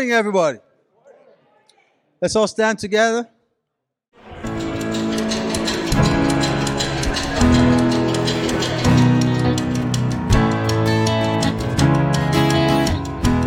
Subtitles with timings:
[0.00, 0.58] Morning, everybody.
[2.22, 3.28] Let's all stand together.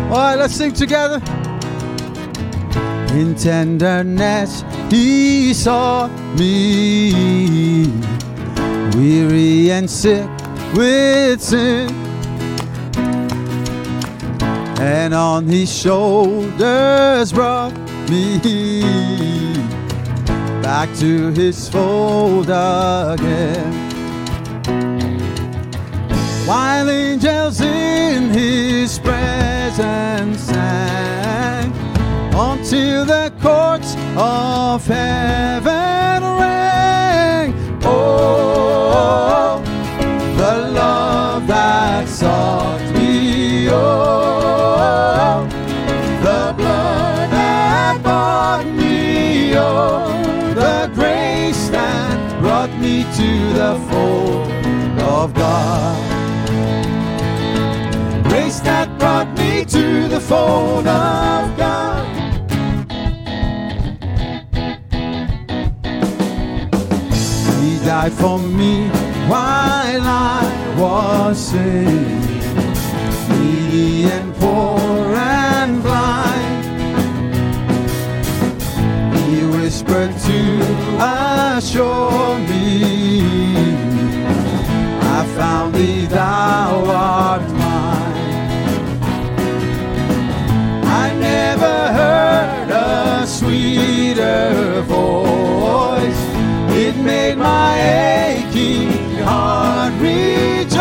[0.08, 1.20] All right, let's sing together.
[3.18, 7.90] In tenderness, he saw me,
[8.94, 10.30] weary and sick
[10.72, 12.03] with sin.
[14.84, 17.72] And on his shoulders brought
[18.10, 18.38] me
[20.60, 23.72] back to his fold again.
[26.46, 31.72] While angels in his presence sang,
[32.34, 37.54] until the courts of heaven rang.
[37.84, 39.62] Oh,
[40.36, 43.70] the love that sought me.
[43.70, 44.23] Oh,
[53.14, 55.96] brought me to the fold of God.
[58.24, 62.06] Grace that brought me to the fold of God.
[67.62, 68.88] He died for me
[69.28, 72.20] while I was sin,
[73.28, 75.43] needy and poor and
[79.84, 83.20] whispered to assure me,
[85.00, 88.14] I found thee, thou art mine.
[90.84, 96.22] I never heard a sweeter voice.
[96.76, 97.80] It made my
[98.36, 100.74] aching heart rejoice.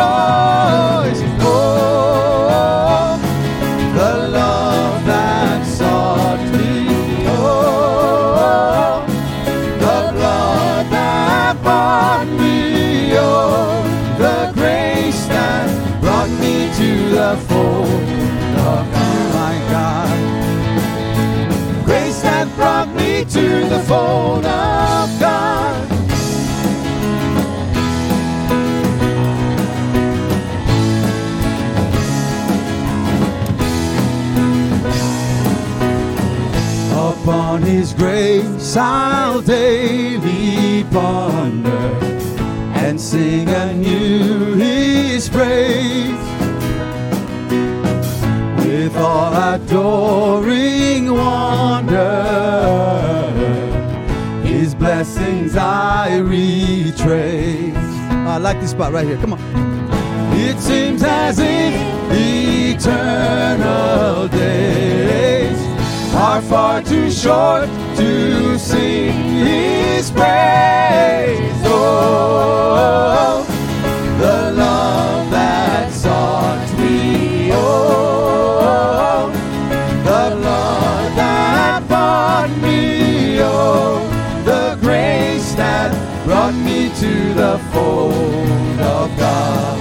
[1.41, 2.47] Oh,
[17.23, 17.87] to the fold
[18.73, 18.85] of
[19.33, 20.19] my God.
[21.85, 25.89] Grace that brought me to the fold of God.
[36.91, 41.69] Upon his grace I'll daily ponder
[42.75, 46.12] and sing anew his praise
[49.13, 52.13] all adoring wonder.
[54.43, 57.75] His blessings I retrace.
[58.33, 59.17] I like this spot right here.
[59.17, 59.39] Come on.
[60.33, 61.73] It seems as if
[62.75, 65.59] eternal days
[66.15, 69.13] are far too short to sing
[69.45, 71.61] His praise.
[71.65, 73.32] Oh,
[86.95, 89.77] to the fold of God.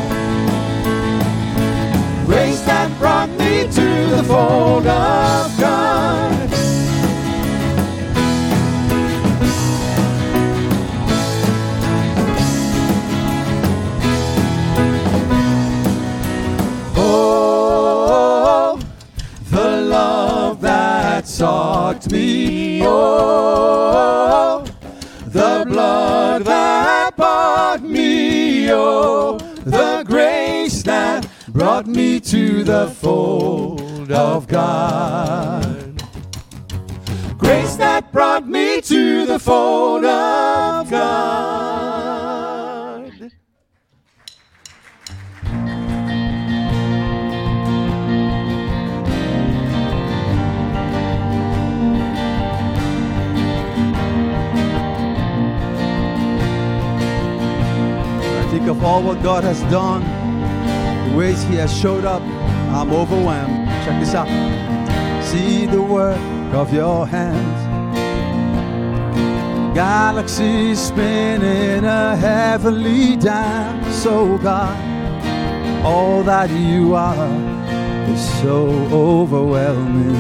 [2.27, 6.49] Grace that brought me to the fold of God.
[16.97, 18.81] Oh,
[19.51, 22.83] the love that sought me.
[22.85, 23.82] Oh,
[28.71, 36.03] Oh, the grace that brought me to the fold of God.
[37.39, 42.02] Grace that brought me to the fold of God.
[59.13, 60.01] What God has done,
[61.11, 62.23] the ways He has showed up,
[62.73, 63.69] I'm overwhelmed.
[63.85, 64.27] Check this out.
[65.23, 66.17] See the work
[66.55, 67.61] of your hands.
[69.75, 74.81] Galaxies spinning a heavenly dance, oh God.
[75.85, 77.29] All that you are
[78.09, 80.17] is so overwhelming.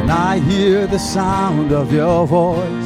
[0.00, 2.83] And I hear the sound of your voice.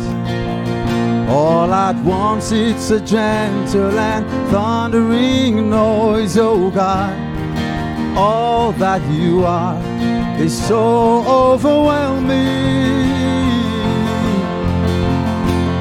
[1.28, 7.14] All at once it's a gentle and thundering noise, oh God.
[8.16, 9.78] All that you are
[10.40, 12.48] is so overwhelming.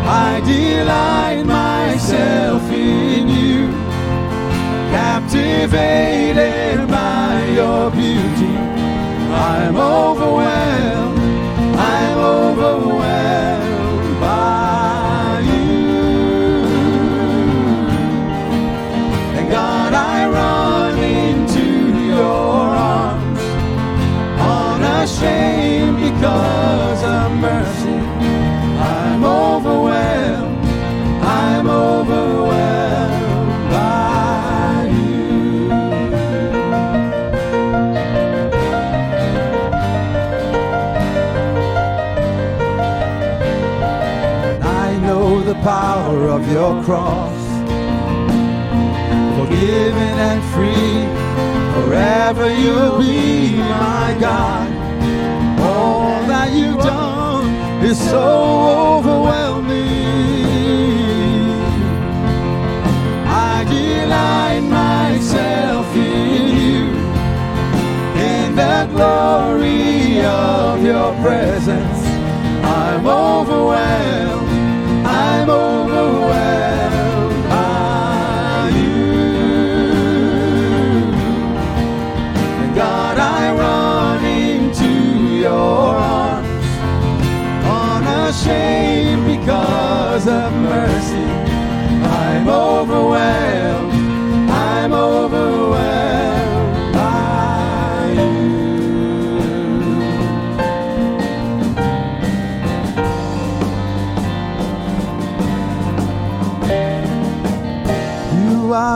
[0.06, 3.68] I delight myself in you,
[4.92, 8.58] captivated by your beauty.
[9.32, 11.20] I'm overwhelmed,
[11.78, 13.67] I'm overwhelmed
[25.20, 27.98] unashamed because of mercy.
[28.80, 30.66] I'm overwhelmed,
[31.24, 35.72] I'm overwhelmed by you.
[44.62, 47.38] I know the power of your cross,
[49.38, 51.08] forgiven and free.
[51.78, 54.87] Forever you'll be my God.
[56.48, 58.24] That you've done is so
[58.96, 59.68] overwhelming.
[63.28, 66.84] I delight myself in you,
[68.32, 72.00] in the glory of your presence.
[72.64, 74.50] I'm overwhelmed,
[75.06, 76.57] I'm overwhelmed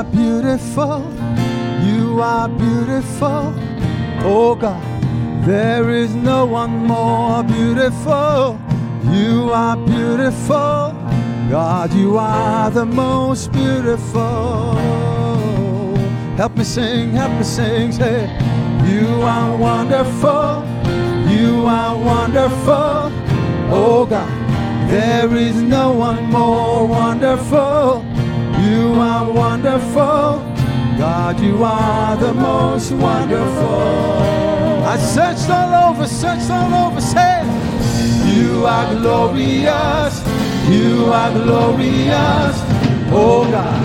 [0.02, 1.04] are beautiful,
[1.86, 3.54] you are beautiful.
[4.24, 4.82] Oh God,
[5.46, 8.60] there is no one more beautiful.
[9.12, 10.96] You are beautiful,
[11.52, 14.74] God, you are the most beautiful.
[16.36, 18.26] Help me sing, help me sing, say,
[18.88, 20.66] You are wonderful,
[21.30, 23.12] you are wonderful.
[23.72, 28.11] Oh God, there is no one more wonderful.
[28.72, 30.40] You are wonderful.
[30.98, 33.82] God, you are the most wonderful.
[34.94, 37.44] I searched all over, searched all over, said,
[38.34, 40.16] You are glorious.
[40.70, 42.56] You are glorious.
[43.12, 43.84] Oh God,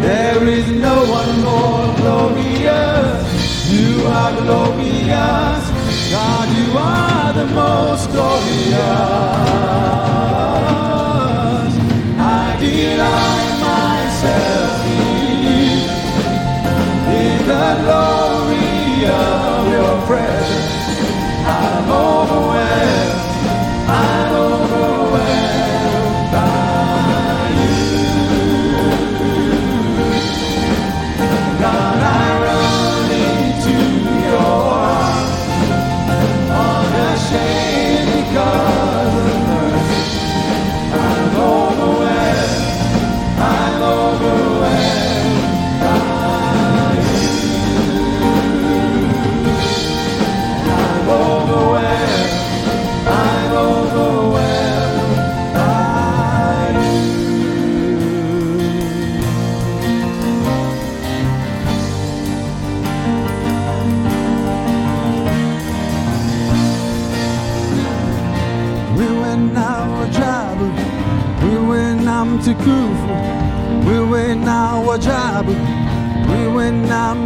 [0.00, 2.27] there is no one more glorious.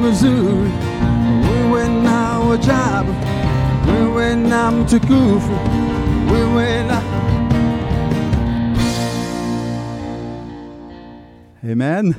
[0.02, 0.70] Na mzuri,
[1.48, 3.14] wewe na wajabu,
[3.88, 5.58] wewe na mtukufu,
[6.32, 7.02] wewe na
[11.72, 12.14] Amen.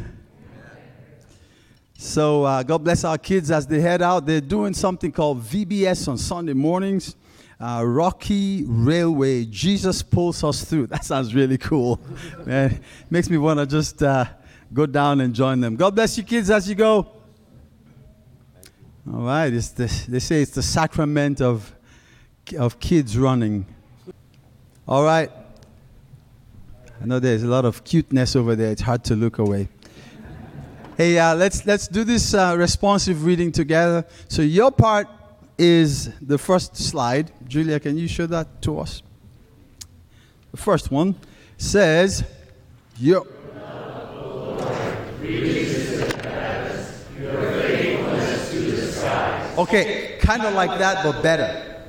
[1.97, 4.25] So uh, God bless our kids as they head out.
[4.25, 7.15] They're doing something called VBS on Sunday mornings.
[7.59, 9.45] Uh, Rocky Railway.
[9.45, 10.87] Jesus pulls us through.
[10.93, 11.99] That sounds really cool.
[12.45, 14.25] Man, makes me want to just uh,
[14.73, 15.75] go down and join them.
[15.75, 17.12] God bless you, kids, as you go.
[19.11, 19.49] All right.
[19.49, 21.73] The, they say it's the sacrament of,
[22.57, 23.65] of kids running.
[24.87, 25.31] All right.
[27.01, 28.71] I know there's a lot of cuteness over there.
[28.71, 29.67] It's hard to look away.
[30.95, 34.05] Hey, uh, let's let's do this uh, responsive reading together.
[34.27, 35.07] So your part
[35.57, 37.31] is the first slide.
[37.47, 39.01] Julia, can you show that to us?
[40.51, 41.15] The first one
[41.57, 42.23] says,
[42.99, 43.25] "Yo."
[47.19, 49.33] Your faithfulness to the skies.
[49.57, 51.83] Okay, kind of like that, but better.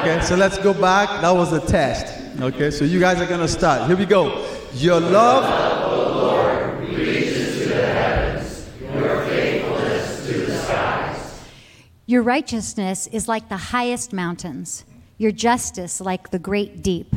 [0.00, 1.08] Okay, so let's go back.
[1.20, 2.06] That was a test.
[2.40, 3.86] Okay, so you guys are gonna start.
[3.86, 4.46] Here we go.
[4.74, 5.72] Your love.
[12.06, 14.84] Your righteousness is like the highest mountains,
[15.16, 17.14] your justice like the great deep.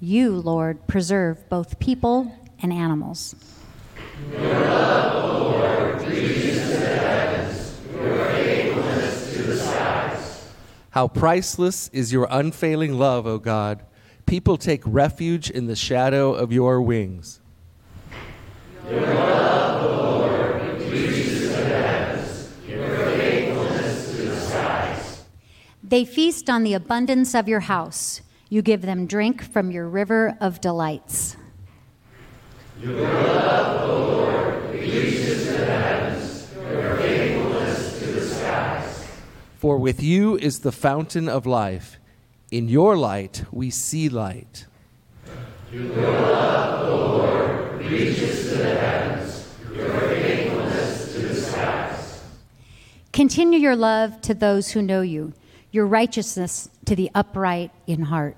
[0.00, 3.34] You, Lord, preserve both people and animals.
[10.92, 13.82] How priceless is your unfailing love, O God.
[14.26, 17.40] People take refuge in the shadow of your wings.
[18.90, 25.24] Your love, O Lord, reaches the heavens, your faithfulness to the skies.
[25.82, 28.20] They feast on the abundance of your house.
[28.50, 31.38] You give them drink from your river of delights.
[39.62, 42.00] For with you is the fountain of life.
[42.50, 44.66] In your light we see light.
[45.70, 45.92] reach
[48.24, 52.24] us to the heavens your greatness to the skies
[53.12, 55.32] Continue your love to those who know you,
[55.70, 58.36] your righteousness to the upright in heart.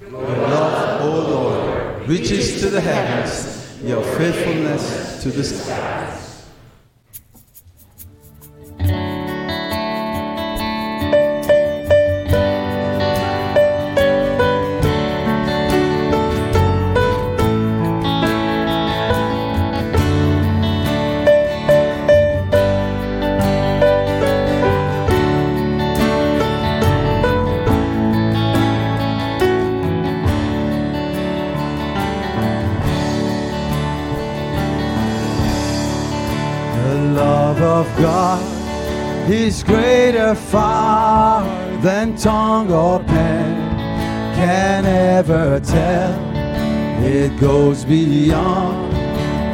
[0.00, 6.27] Your love, O Lord, reaches to the heavens, your faithfulness to the skies.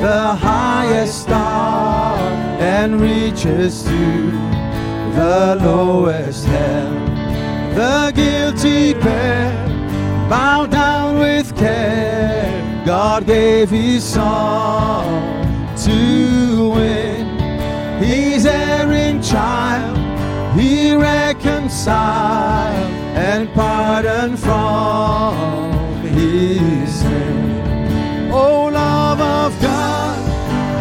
[0.05, 2.19] The highest star
[2.61, 4.31] and reaches to
[5.17, 6.93] the lowest hell.
[7.75, 9.51] The guilty pair
[10.29, 12.85] bow down with care.
[12.85, 15.07] God gave his son
[15.87, 17.25] to win
[17.99, 19.97] his erring child.
[20.61, 27.04] He reconciled and pardoned from his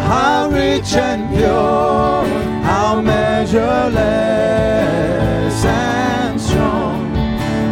[0.04, 2.24] how rich and pure,
[2.62, 3.94] how measureless
[5.64, 7.16] and strong.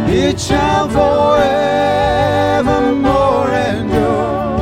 [0.09, 1.43] It shall forevermore
[3.49, 4.57] endure.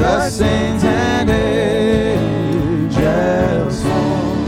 [0.00, 2.90] The saints and angels
[3.82, 4.44] song.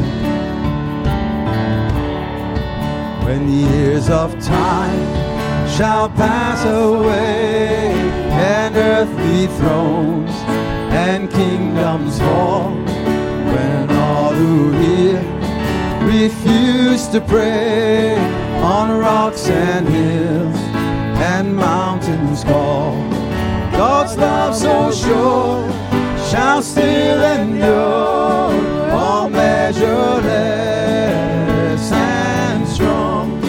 [3.25, 5.09] When years of time
[5.69, 7.93] shall pass away,
[8.31, 10.62] and earthly thrones
[10.93, 12.71] and kingdoms fall,
[13.53, 15.21] when all who hear
[16.05, 18.17] refuse to pray
[18.61, 20.57] on rocks and hills
[21.33, 22.93] and mountains call.
[23.73, 25.71] God's love so sure
[26.29, 30.33] shall still endure, all measureless
[31.93, 33.41] and strong,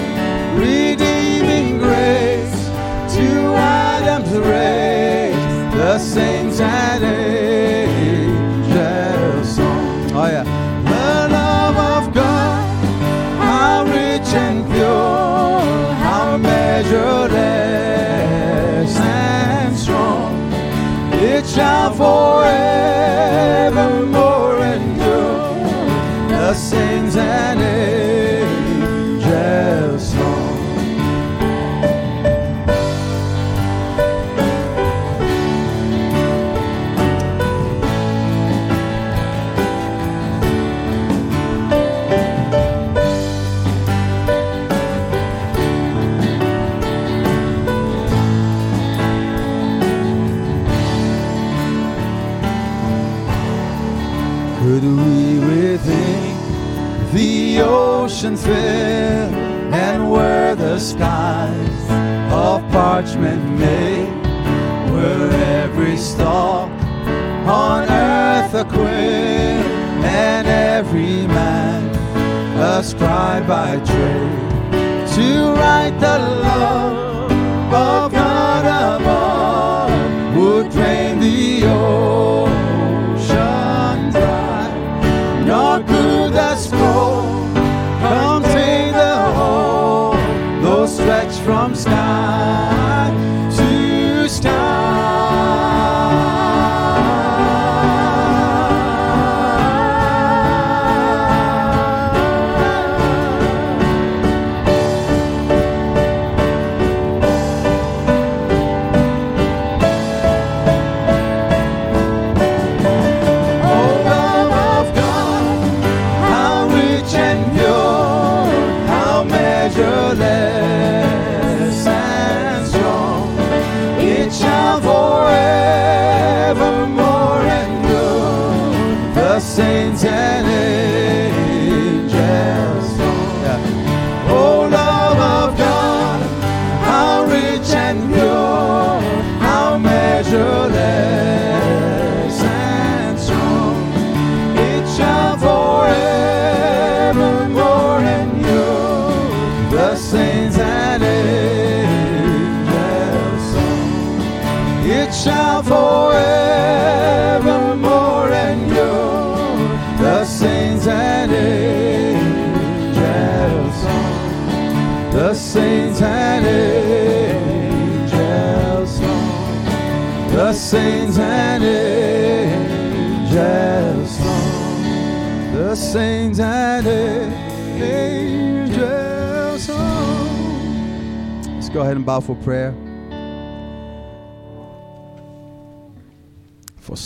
[0.55, 2.69] redeeming grace
[3.15, 7.02] to Adam's race, the saints and
[21.85, 22.42] It
[58.43, 59.33] fill
[59.73, 61.83] and were the skies
[62.31, 64.09] of parchment made
[64.91, 65.29] were
[65.63, 66.69] every stalk
[67.47, 69.63] on earth a queen
[70.03, 71.81] and every man
[72.59, 76.17] a scribe by trade to write the
[76.49, 77.31] love
[77.71, 78.65] of God
[78.97, 82.52] above would drain the ocean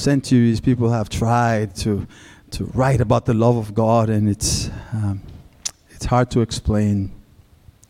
[0.07, 2.07] centuries, people have tried to,
[2.49, 5.21] to write about the love of God, and it's, um,
[5.89, 7.11] it's hard to explain,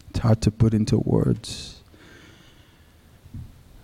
[0.09, 1.79] it's hard to put into words.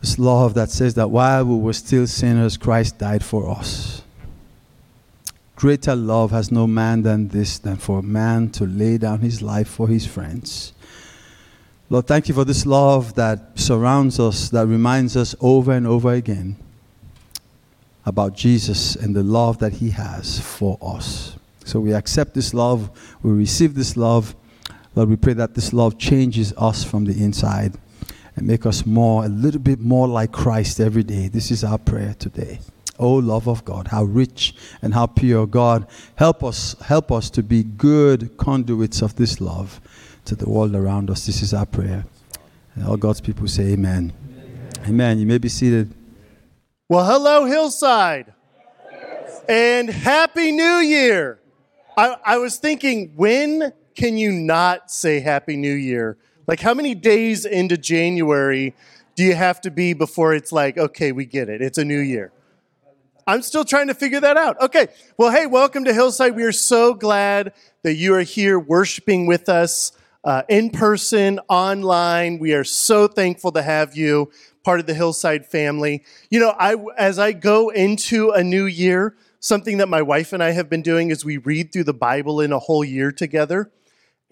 [0.01, 4.01] This love that says that while we were still sinners, Christ died for us.
[5.55, 9.43] Greater love has no man than this, than for a man to lay down his
[9.43, 10.73] life for his friends.
[11.87, 16.11] Lord, thank you for this love that surrounds us, that reminds us over and over
[16.13, 16.62] again
[18.05, 21.37] about Jesus and the love that he has for us.
[21.65, 22.89] So we accept this love,
[23.21, 24.35] we receive this love.
[24.95, 27.77] Lord, we pray that this love changes us from the inside
[28.35, 31.29] and make us more, a little bit more like Christ every day.
[31.29, 32.59] This is our prayer today.
[32.99, 35.87] Oh love of God, how rich and how pure God.
[36.15, 39.81] Help us, help us to be good conduits of this love
[40.25, 41.25] to the world around us.
[41.25, 42.05] This is our prayer.
[42.75, 44.13] And all God's people say amen.
[44.29, 44.89] Amen.
[44.89, 45.19] amen.
[45.19, 45.93] You may be seated.
[46.93, 48.33] Well, hello, Hillside.
[49.49, 51.39] And Happy New Year.
[51.97, 56.19] I, I, was thinking, when can you not say Happy New Year?
[56.45, 58.75] Like, how many days into January
[59.15, 61.97] do you have to be before it's like, okay, we get it, it's a new
[61.97, 62.31] year?
[63.25, 64.61] I'm still trying to figure that out.
[64.61, 66.35] Okay, well, hey, welcome to Hillside.
[66.35, 72.37] We are so glad that you are here worshiping with us uh, in person, online.
[72.37, 74.31] We are so thankful to have you
[74.63, 76.03] part of the Hillside family.
[76.29, 80.41] You know, I, as I go into a new year, something that my wife and
[80.41, 83.71] I have been doing is we read through the Bible in a whole year together.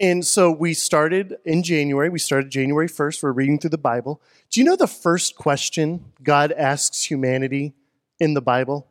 [0.00, 2.08] And so we started in January.
[2.08, 3.22] We started January 1st.
[3.22, 4.20] We're reading through the Bible.
[4.50, 7.74] Do you know the first question God asks humanity
[8.18, 8.88] in the Bible?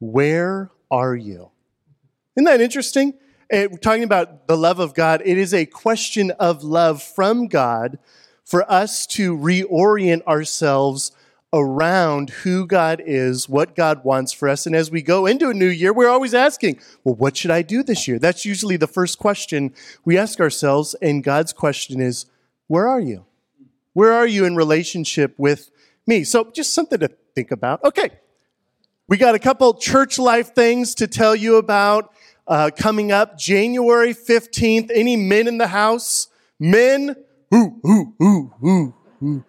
[0.00, 1.50] Where are you?
[2.36, 3.14] Isn't that interesting?
[3.50, 5.22] we're talking about the love of God.
[5.24, 7.98] It is a question of love from God
[8.44, 11.12] for us to reorient ourselves
[11.54, 14.66] around who God is, what God wants for us.
[14.66, 17.62] And as we go into a new year, we're always asking, well, what should I
[17.62, 18.18] do this year?
[18.18, 19.72] That's usually the first question
[20.04, 20.94] we ask ourselves.
[21.00, 22.26] And God's question is,
[22.66, 23.24] where are you?
[23.92, 25.70] Where are you in relationship with
[26.06, 26.24] me?
[26.24, 27.84] So just something to think about.
[27.84, 28.10] Okay.
[29.06, 32.12] We got a couple church life things to tell you about
[32.48, 34.90] uh, coming up January 15th.
[34.92, 36.28] Any men in the house?
[36.58, 37.14] Men,
[37.54, 39.44] ooh, ooh, ooh, ooh.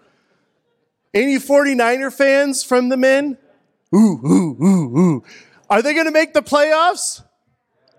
[1.14, 3.38] Any 49er fans from the men?
[3.96, 5.24] Ooh, ooh, ooh, ooh.
[5.70, 7.24] Are they going to make the playoffs?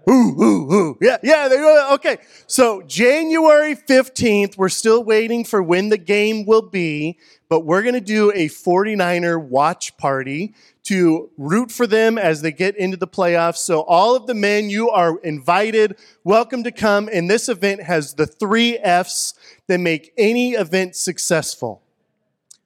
[0.08, 0.98] Ooh, ooh, ooh.
[1.00, 1.94] Yeah, yeah, they go.
[1.94, 2.18] Okay.
[2.46, 7.94] So January 15th, we're still waiting for when the game will be, but we're going
[7.94, 13.08] to do a 49er watch party to root for them as they get into the
[13.08, 13.56] playoffs.
[13.56, 15.96] So all of the men, you are invited.
[16.22, 17.08] Welcome to come.
[17.12, 19.34] And this event has the three F's
[19.68, 21.82] that make any event successful.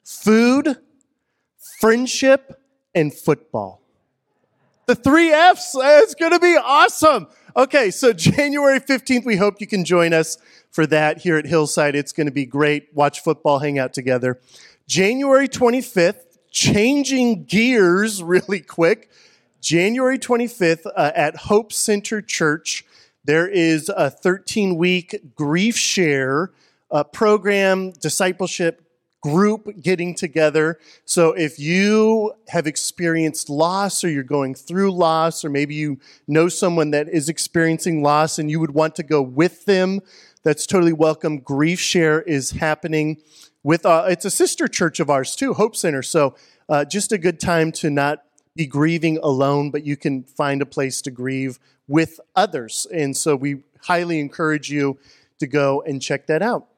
[0.04, 0.76] Food,
[1.80, 2.60] friendship,
[2.94, 3.80] and football.
[4.86, 7.28] The three F's, it's going to be awesome.
[7.56, 10.38] Okay, so January 15th, we hope you can join us
[10.70, 11.94] for that here at Hillside.
[11.94, 12.88] It's going to be great.
[12.94, 14.40] Watch football, hang out together.
[14.86, 19.10] January 25th, changing gears really quick.
[19.60, 22.84] January 25th uh, at Hope Center Church,
[23.24, 26.50] there is a 13 week grief share
[26.90, 28.82] uh, program, discipleship
[29.22, 30.78] group getting together.
[31.04, 36.48] So if you have experienced loss or you're going through loss, or maybe you know
[36.48, 40.00] someone that is experiencing loss and you would want to go with them,
[40.42, 41.38] that's totally welcome.
[41.38, 43.18] Grief Share is happening
[43.62, 46.02] with uh, it's a sister church of ours too, Hope Center.
[46.02, 46.34] So
[46.68, 48.22] uh, just a good time to not
[48.56, 52.86] be grieving alone, but you can find a place to grieve with others.
[52.92, 54.98] And so we highly encourage you
[55.40, 56.69] to go and check that out.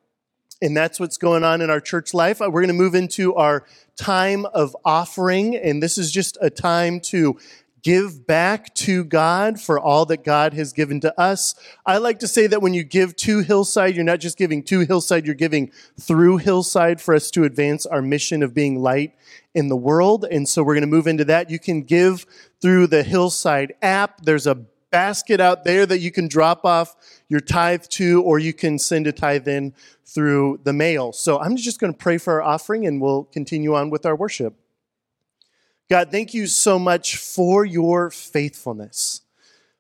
[0.63, 2.41] And that's what's going on in our church life.
[2.41, 5.57] Uh, we're going to move into our time of offering.
[5.57, 7.37] And this is just a time to
[7.83, 11.55] give back to God for all that God has given to us.
[11.85, 14.81] I like to say that when you give to Hillside, you're not just giving to
[14.81, 19.15] Hillside, you're giving through Hillside for us to advance our mission of being light
[19.53, 20.25] in the world.
[20.31, 21.51] And so we're going to move into that.
[21.51, 22.25] You can give
[22.61, 24.23] through the Hillside app.
[24.23, 24.55] There's a
[24.93, 26.95] basket out there that you can drop off
[27.29, 29.75] your tithe to, or you can send a tithe in
[30.07, 31.13] through the mail.
[31.13, 34.15] So I'm just going to pray for our offering and we'll continue on with our
[34.15, 34.55] worship.
[35.91, 39.23] God, thank you so much for your faithfulness.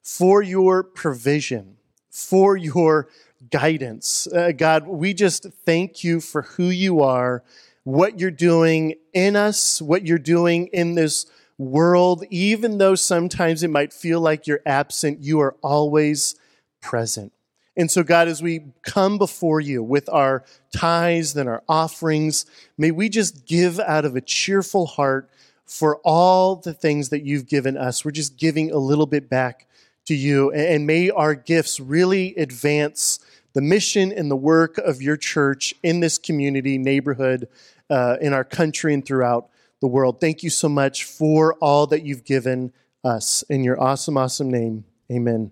[0.03, 1.77] for your provision,
[2.11, 3.09] for your
[3.51, 4.27] guidance.
[4.27, 7.43] Uh, God, we just thank you for who you are,
[7.85, 11.27] what you're doing in us, what you're doing in this
[11.63, 12.25] world.
[12.31, 16.35] Even though sometimes it might feel like you're absent, you are always
[16.81, 17.33] present.
[17.77, 20.45] And so, God, as we come before you with our
[20.75, 22.45] tithes and our offerings,
[22.77, 25.31] may we just give out of a cheerful heart
[25.65, 28.05] for all the things that you've given us.
[28.05, 29.67] We're just giving a little bit back
[30.05, 30.53] to you.
[30.53, 33.21] And may our gifts really advance
[33.55, 37.49] the mission and the work of your church in this community, neighborhood,
[37.89, 39.49] uh, in our country, and throughout
[39.83, 40.21] the world.
[40.21, 42.73] Thank you so much for all that you've given
[43.05, 43.43] us.
[43.51, 45.51] In your awesome, awesome name, amen.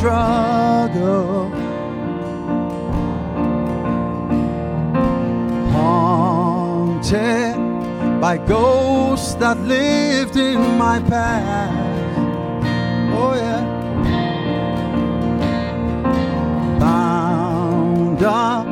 [0.00, 1.50] Struggle.
[5.72, 7.56] Haunted
[8.18, 12.16] by ghosts that lived in my past.
[13.12, 13.62] Oh, yeah.
[16.78, 18.66] Bound up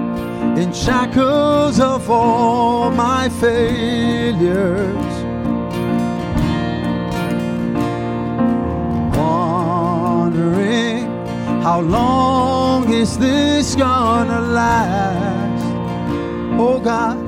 [0.56, 5.07] in shackles of all my failures.
[11.68, 15.66] How long is this gonna last?
[16.58, 17.18] Oh God.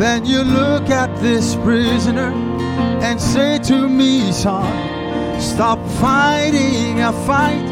[0.00, 2.32] Then you look at this prisoner
[3.06, 4.66] and say to me, son,
[5.40, 7.66] stop fighting a fight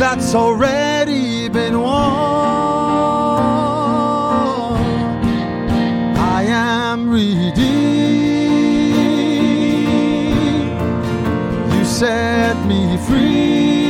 [0.00, 2.16] that's already been won.
[6.38, 8.05] I am redeemed.
[11.98, 13.86] Set me free.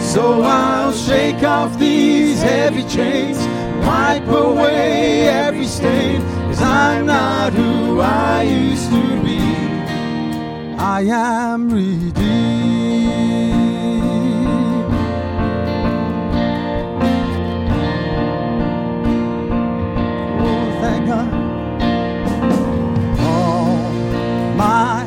[0.00, 3.38] So I'll shake off these heavy chains,
[3.86, 9.38] wipe away every stain, cause I'm not who I used to be.
[10.76, 12.61] I am redeemed.
[24.62, 25.02] My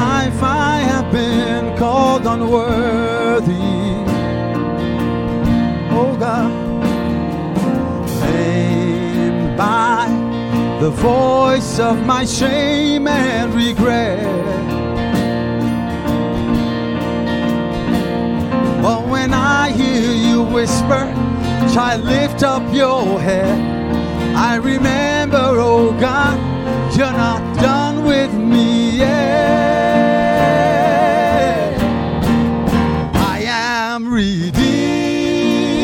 [0.00, 3.72] life I have been called unworthy.
[5.98, 6.52] Oh God,
[8.20, 10.06] named by
[10.80, 14.22] the voice of my shame and regret.
[18.84, 21.02] But when I hear you whisper,
[21.74, 23.56] child, lift up your head.
[24.50, 26.36] I remember, oh God,
[26.96, 27.43] you're not
[28.04, 30.04] with me yet.
[33.14, 34.52] I am redeemed.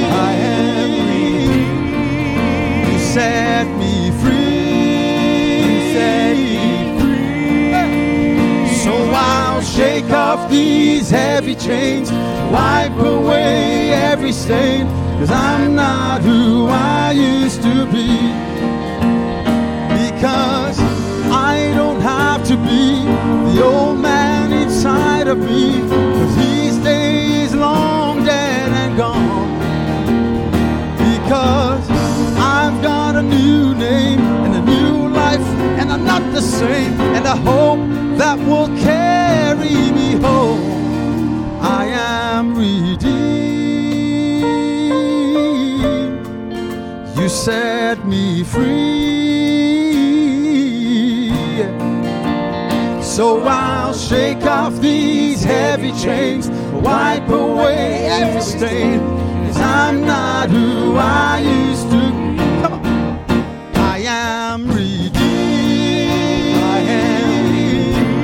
[0.04, 2.92] I am redeemed.
[2.92, 5.64] You set me free.
[5.64, 6.66] You set me
[7.00, 8.74] free.
[8.84, 12.12] So I'll shake off these heavy chains,
[12.52, 14.86] wipe away every stain,
[15.18, 18.49] cause I'm not who I used to be.
[22.00, 23.04] Have to be
[23.52, 29.58] the old man inside of me, cause days long dead and gone.
[30.96, 31.84] Because
[32.38, 35.46] I've got a new name and a new life,
[35.78, 37.80] and I'm not the same, and a hope
[38.18, 41.60] that will carry me home.
[41.60, 43.10] I am redeemed.
[47.18, 48.99] You set me free.
[53.10, 59.00] So I'll shake off these heavy chains, wipe away every stain.
[59.56, 62.38] I'm not who I used to be.
[63.74, 65.16] I am redeemed.
[66.54, 68.20] I am redeemed.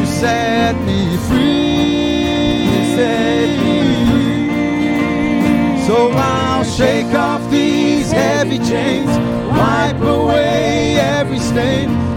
[0.00, 2.64] You set me free.
[2.66, 3.78] You set me
[4.10, 5.86] free.
[5.86, 9.10] So I'll shake off these heavy chains,
[9.48, 12.09] wipe away every stain.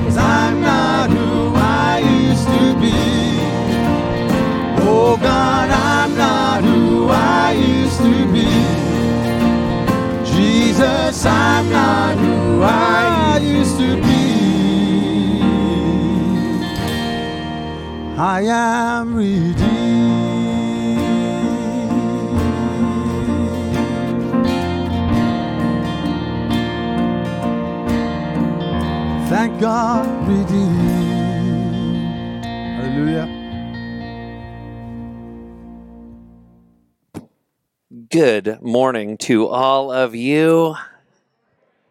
[5.15, 8.49] Oh God, I'm not who I used to be.
[10.25, 15.39] Jesus, I'm not who I used to be.
[18.17, 19.53] I am redeemed.
[29.29, 30.82] Thank God, redeemed.
[38.13, 40.75] Good morning to all of you.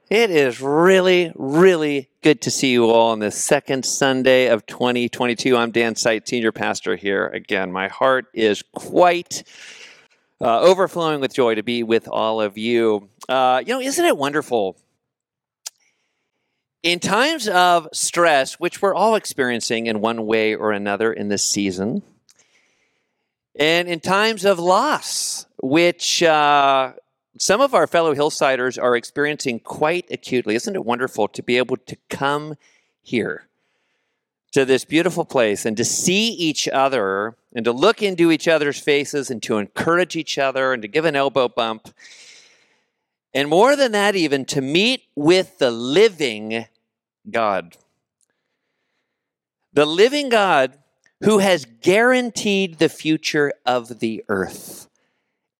[0.08, 5.56] It is really, really good to see you all on this second Sunday of 2022.
[5.56, 7.26] I'm Dan Sight, Senior Pastor here.
[7.26, 9.42] Again, my heart is quite
[10.40, 13.08] uh, overflowing with joy to be with all of you.
[13.28, 14.76] Uh, you know, isn't it wonderful?
[16.84, 21.42] In times of stress, which we're all experiencing in one way or another in this
[21.42, 22.04] season,
[23.56, 26.92] and in times of loss, which uh,
[27.38, 30.56] some of our fellow hillsiders are experiencing quite acutely.
[30.56, 32.56] Isn't it wonderful to be able to come
[33.00, 33.46] here
[34.50, 38.78] to this beautiful place and to see each other and to look into each other's
[38.78, 41.94] faces and to encourage each other and to give an elbow bump?
[43.32, 46.66] And more than that, even to meet with the living
[47.30, 47.76] God.
[49.72, 50.76] The living God
[51.22, 54.88] who has guaranteed the future of the earth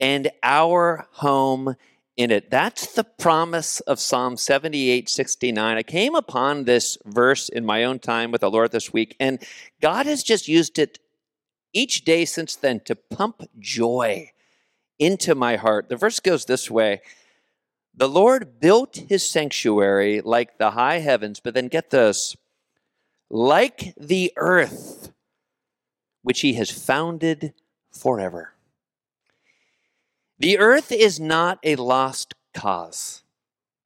[0.02, 1.76] and our home
[2.16, 2.50] in it.
[2.50, 5.76] That's the promise of Psalm 78 69.
[5.76, 9.42] I came upon this verse in my own time with the Lord this week, and
[9.80, 10.98] God has just used it
[11.72, 14.32] each day since then to pump joy
[14.98, 15.88] into my heart.
[15.88, 17.00] The verse goes this way
[17.94, 22.36] The Lord built his sanctuary like the high heavens, but then get this
[23.30, 25.12] like the earth,
[26.22, 27.54] which he has founded
[27.92, 28.51] forever.
[30.42, 33.22] The earth is not a lost cause.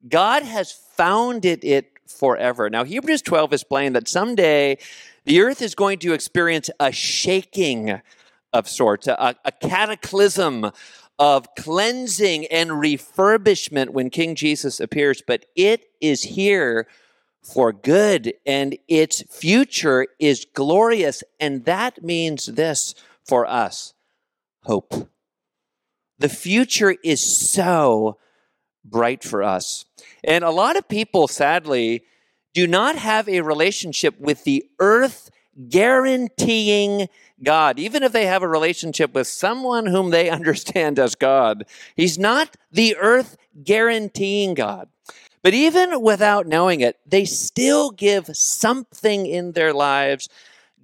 [0.08, 2.70] God has founded it forever.
[2.70, 4.78] Now, Hebrews 12 is plain that someday
[5.26, 8.00] the earth is going to experience a shaking
[8.54, 10.70] of sorts, a, a cataclysm
[11.18, 16.86] of cleansing and refurbishment when King Jesus appears, but it is here
[17.42, 21.22] for good and its future is glorious.
[21.38, 22.94] And that means this
[23.26, 23.92] for us
[24.62, 25.10] hope.
[26.18, 28.18] The future is so
[28.84, 29.84] bright for us.
[30.24, 32.04] And a lot of people, sadly,
[32.54, 35.30] do not have a relationship with the earth
[35.68, 37.08] guaranteeing
[37.42, 41.66] God, even if they have a relationship with someone whom they understand as God.
[41.94, 44.88] He's not the earth guaranteeing God.
[45.42, 50.28] But even without knowing it, they still give something in their lives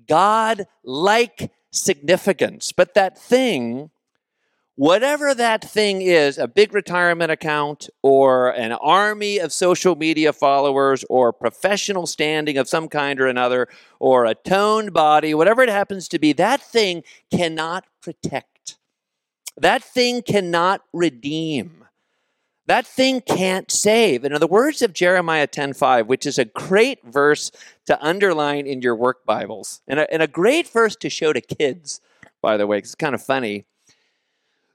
[0.07, 2.71] God like significance.
[2.71, 3.91] But that thing
[4.77, 11.05] whatever that thing is a big retirement account or an army of social media followers
[11.11, 13.69] or professional standing of some kind or another
[14.01, 18.79] or a toned body whatever it happens to be that thing cannot protect.
[19.59, 21.85] That thing cannot redeem.
[22.67, 24.25] That thing can't save.
[24.25, 27.51] And in the words of jeremiah 10.5 which is a great verse
[27.85, 31.43] to underline in your work bibles and a, and a great verse to show to
[31.43, 32.01] kids
[32.41, 33.67] by the way it's kind of funny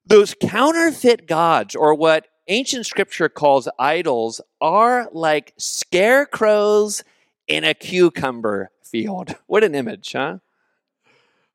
[0.08, 7.04] those counterfeit gods, or what ancient scripture calls idols, are like scarecrows
[7.48, 9.36] in a cucumber field.
[9.48, 10.40] What an image, huh?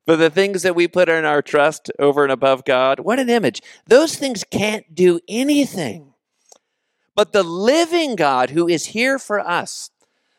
[0.05, 3.29] For the things that we put in our trust over and above God, what an
[3.29, 3.61] image.
[3.87, 6.13] Those things can't do anything.
[7.15, 9.91] But the living God who is here for us,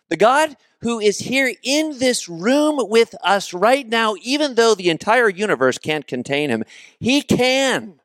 [0.08, 4.90] the God who is here in this room with us right now, even though the
[4.90, 6.64] entire universe can't contain him,
[7.00, 8.00] he can.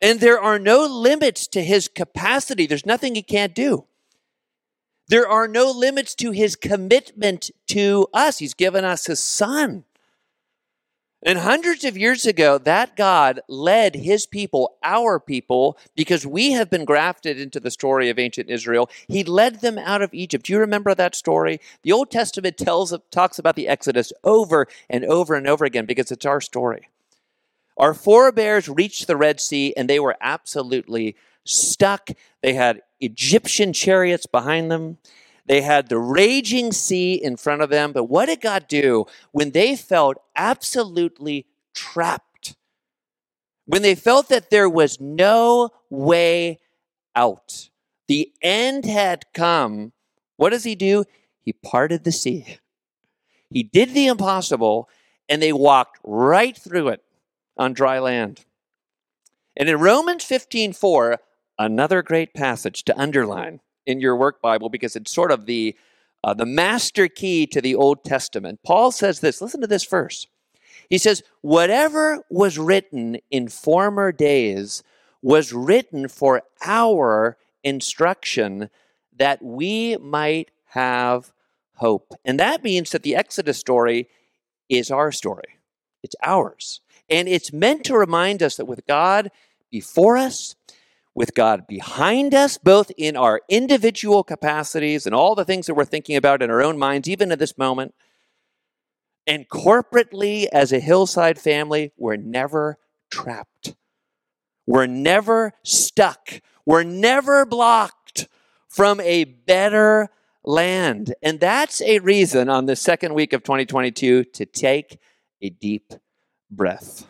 [0.00, 2.66] And there are no limits to his capacity.
[2.66, 3.84] There's nothing he can't do.
[5.08, 8.38] There are no limits to his commitment to us.
[8.38, 9.84] He's given us his son.
[11.22, 16.70] And hundreds of years ago, that God led his people, our people, because we have
[16.70, 18.88] been grafted into the story of ancient Israel.
[19.08, 20.46] He led them out of Egypt.
[20.46, 21.60] Do you remember that story?
[21.82, 26.12] The Old Testament tells, talks about the Exodus over and over and over again because
[26.12, 26.88] it's our story.
[27.78, 32.10] Our forebears reached the Red Sea and they were absolutely stuck.
[32.42, 34.98] They had Egyptian chariots behind them.
[35.46, 37.92] They had the raging sea in front of them.
[37.92, 42.56] But what did God do when they felt absolutely trapped?
[43.64, 46.58] When they felt that there was no way
[47.14, 47.70] out,
[48.08, 49.92] the end had come.
[50.36, 51.04] What does He do?
[51.40, 52.58] He parted the sea.
[53.50, 54.88] He did the impossible,
[55.28, 57.02] and they walked right through it
[57.58, 58.44] on dry land.
[59.56, 61.18] And in Romans 15:4,
[61.58, 65.76] another great passage to underline in your work Bible because it's sort of the
[66.24, 68.60] uh, the master key to the Old Testament.
[68.64, 70.26] Paul says this listen to this verse.
[70.88, 74.82] He says, Whatever was written in former days
[75.22, 78.70] was written for our instruction
[79.16, 81.32] that we might have
[81.76, 82.14] hope.
[82.24, 84.08] And that means that the Exodus story
[84.68, 85.58] is our story,
[86.02, 86.80] it's ours.
[87.10, 89.30] And it's meant to remind us that with God
[89.70, 90.54] before us,
[91.14, 95.84] with God behind us, both in our individual capacities and all the things that we're
[95.84, 97.94] thinking about in our own minds, even at this moment,
[99.26, 102.78] and corporately as a hillside family, we're never
[103.10, 103.74] trapped.
[104.66, 106.40] We're never stuck.
[106.64, 108.28] We're never blocked
[108.68, 110.08] from a better
[110.44, 111.14] land.
[111.22, 114.98] And that's a reason on the second week of 2022 to take
[115.42, 115.92] a deep
[116.50, 117.06] breath.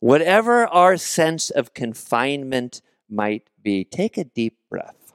[0.00, 5.14] Whatever our sense of confinement might be, take a deep breath.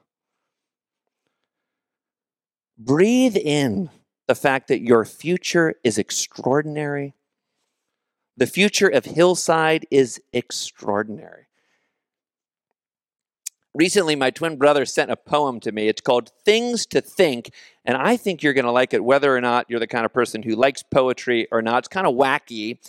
[2.77, 3.89] Breathe in
[4.27, 7.15] the fact that your future is extraordinary.
[8.37, 11.47] The future of Hillside is extraordinary.
[13.77, 15.87] Recently, my twin brother sent a poem to me.
[15.87, 17.51] It's called Things to Think,
[17.85, 20.11] and I think you're going to like it whether or not you're the kind of
[20.11, 21.77] person who likes poetry or not.
[21.77, 22.79] It's kind of wacky,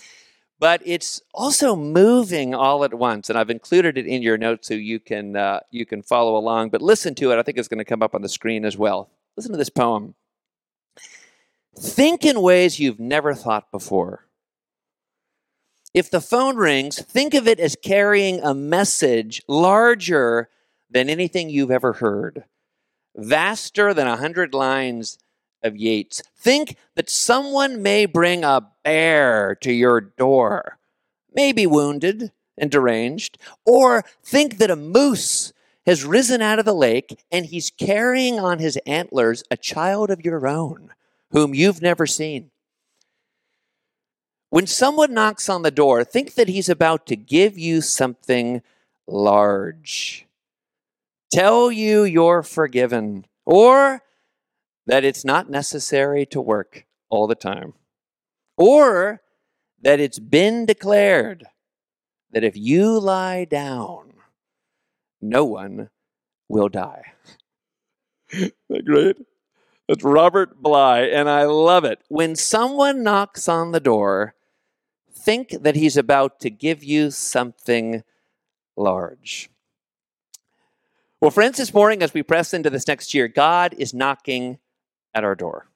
[0.59, 3.29] but it's also moving all at once.
[3.29, 6.71] And I've included it in your notes so you can, uh, you can follow along.
[6.71, 7.39] But listen to it.
[7.39, 9.11] I think it's going to come up on the screen as well.
[9.37, 10.15] Listen to this poem.
[11.79, 14.25] Think in ways you've never thought before.
[15.93, 20.49] If the phone rings, think of it as carrying a message larger
[20.91, 22.45] than anything you've ever heard,
[23.17, 25.19] vaster than a hundred lines
[25.63, 26.23] of Yeats.
[26.37, 30.79] Think that someone may bring a bear to your door,
[31.35, 35.53] maybe wounded and deranged, or think that a moose
[35.87, 40.25] has risen out of the lake and he's carrying on his antlers a child of
[40.25, 40.93] your own
[41.31, 42.51] whom you've never seen.
[44.51, 48.63] When someone knocks on the door, think that he's about to give you something
[49.07, 50.28] large.
[51.31, 54.03] Tell you you're forgiven, or
[54.87, 57.75] that it's not necessary to work all the time,
[58.57, 59.21] or
[59.81, 61.45] that it's been declared
[62.31, 64.15] that if you lie down,
[65.21, 65.91] no one
[66.49, 67.13] will die.
[68.69, 69.17] That great?
[69.89, 72.01] That's Robert Bly, and I love it.
[72.09, 74.35] When someone knocks on the door,
[75.11, 78.05] think that he's about to give you something
[78.77, 79.49] large.
[81.21, 84.59] Well, friends, this morning, as we press into this next year, God is knocking
[85.13, 85.67] at our door.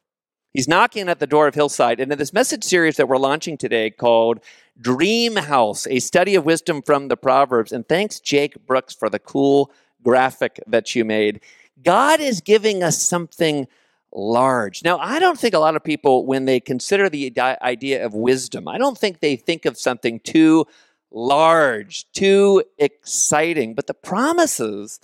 [0.55, 1.99] He's knocking at the door of Hillside.
[1.99, 4.38] And in this message series that we're launching today called
[4.80, 9.18] Dream House, a study of wisdom from the Proverbs, and thanks, Jake Brooks, for the
[9.18, 11.40] cool graphic that you made.
[11.82, 13.66] God is giving us something
[14.12, 14.84] large.
[14.84, 18.68] Now, I don't think a lot of people, when they consider the idea of wisdom,
[18.68, 20.66] I don't think they think of something too
[21.11, 23.74] large, too exciting.
[23.74, 25.01] But the promises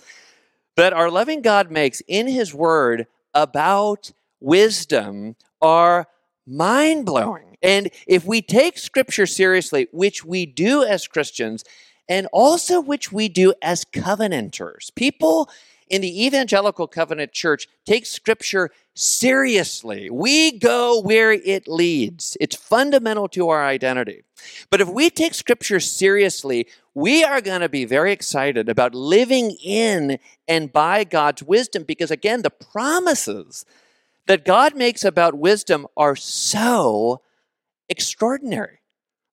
[0.79, 6.07] that our loving God makes in His Word about wisdom are
[6.47, 7.57] mind blowing.
[7.61, 11.65] And if we take Scripture seriously, which we do as Christians,
[12.07, 15.49] and also which we do as covenanters, people
[15.89, 20.09] in the evangelical covenant church take scripture seriously.
[20.09, 22.37] We go where it leads.
[22.39, 24.23] It's fundamental to our identity.
[24.69, 29.57] But if we take scripture seriously, we are going to be very excited about living
[29.63, 33.65] in and by God's wisdom because, again, the promises
[34.27, 37.21] that God makes about wisdom are so
[37.89, 38.79] extraordinary.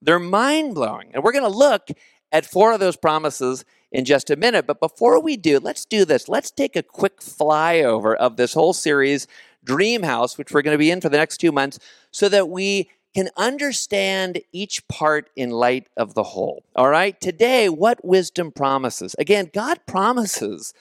[0.01, 1.11] They're mind blowing.
[1.13, 1.89] And we're going to look
[2.33, 4.67] at four of those promises in just a minute.
[4.67, 6.29] But before we do, let's do this.
[6.29, 9.27] Let's take a quick flyover of this whole series,
[9.65, 11.79] Dream House, which we're going to be in for the next two months,
[12.11, 16.63] so that we can understand each part in light of the whole.
[16.75, 17.19] All right?
[17.19, 19.17] Today, what wisdom promises?
[19.19, 20.75] Again, God promises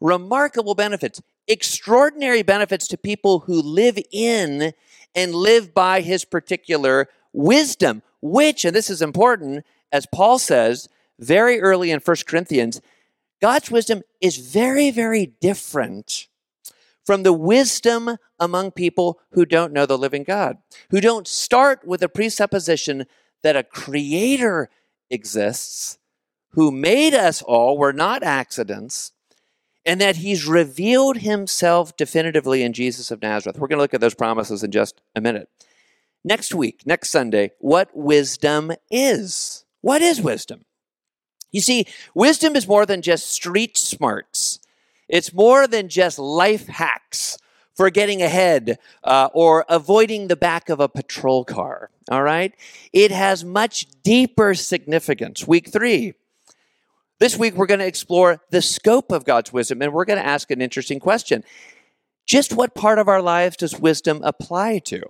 [0.00, 4.74] remarkable benefits, extraordinary benefits to people who live in
[5.14, 10.88] and live by his particular wisdom, which, and this is important, as Paul says,
[11.18, 12.80] very early in 1 Corinthians,
[13.40, 16.28] God's wisdom is very, very different
[17.04, 20.58] from the wisdom among people who don't know the living God,
[20.90, 23.04] who don't start with a presupposition
[23.42, 24.70] that a creator
[25.10, 25.98] exists
[26.52, 29.12] who made us all, we're not accidents,
[29.84, 33.58] and that he's revealed himself definitively in Jesus of Nazareth.
[33.58, 35.48] We're going to look at those promises in just a minute.
[36.24, 39.66] Next week, next Sunday, what wisdom is.
[39.82, 40.64] What is wisdom?
[41.54, 44.58] You see, wisdom is more than just street smarts.
[45.08, 47.38] It's more than just life hacks
[47.74, 51.90] for getting ahead uh, or avoiding the back of a patrol car.
[52.10, 52.52] All right?
[52.92, 55.46] It has much deeper significance.
[55.46, 56.14] Week three.
[57.20, 60.26] This week, we're going to explore the scope of God's wisdom, and we're going to
[60.26, 61.44] ask an interesting question.
[62.26, 65.02] Just what part of our lives does wisdom apply to?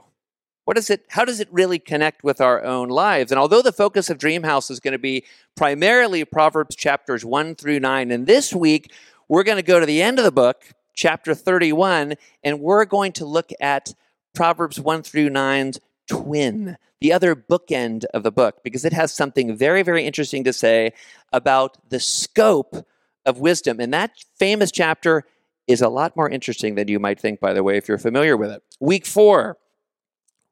[0.65, 3.31] What is it, how does it really connect with our own lives?
[3.31, 5.25] And although the focus of Dreamhouse is going to be
[5.57, 8.91] primarily Proverbs chapters 1 through 9, and this week
[9.29, 13.13] we're going to go to the end of the book, chapter 31, and we're going
[13.13, 13.93] to look at
[14.35, 19.55] Proverbs 1 through 9's twin, the other bookend of the book, because it has something
[19.57, 20.93] very, very interesting to say
[21.33, 22.87] about the scope
[23.27, 23.81] of wisdom.
[23.81, 25.25] And that famous chapter
[25.67, 28.37] is a lot more interesting than you might think, by the way, if you're familiar
[28.37, 28.63] with it.
[28.81, 29.59] Week four,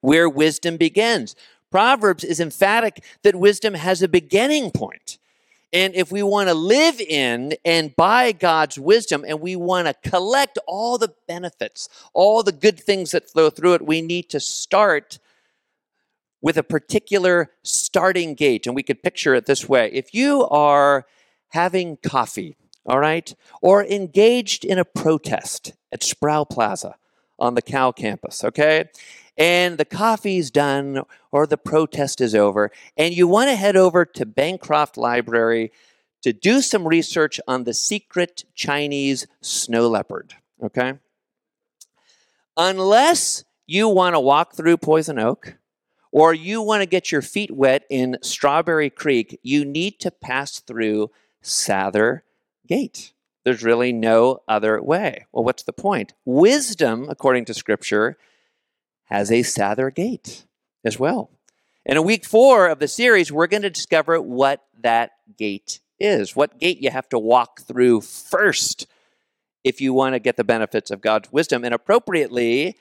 [0.02, 1.34] where wisdom begins.
[1.70, 5.16] Proverbs is emphatic that wisdom has a beginning point.
[5.72, 10.10] And if we want to live in and by God's wisdom and we want to
[10.10, 14.40] collect all the benefits, all the good things that flow through it, we need to
[14.40, 15.18] start
[16.42, 18.66] with a particular starting gate.
[18.66, 21.06] And we could picture it this way if you are
[21.50, 26.96] having coffee, all right, or engaged in a protest at Sproul Plaza
[27.38, 28.90] on the Cal campus, okay?
[29.36, 34.04] And the coffee's done or the protest is over, and you want to head over
[34.04, 35.72] to Bancroft Library
[36.22, 40.94] to do some research on the secret Chinese snow leopard, okay?
[42.56, 45.56] Unless you want to walk through Poison Oak
[46.10, 50.60] or you want to get your feet wet in Strawberry Creek, you need to pass
[50.60, 51.10] through
[51.42, 52.20] Sather
[52.66, 53.12] Gate.
[53.44, 55.26] There's really no other way.
[55.32, 56.12] Well, what's the point?
[56.24, 58.16] Wisdom, according to Scripture,
[59.12, 60.46] has a Sather gate
[60.86, 61.30] as well.
[61.84, 66.34] And in week four of the series, we're going to discover what that gate is,
[66.34, 68.86] what gate you have to walk through first
[69.64, 71.62] if you want to get the benefits of God's wisdom.
[71.62, 72.78] And appropriately,